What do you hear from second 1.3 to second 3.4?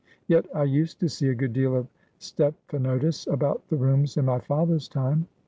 good deal of stephanotis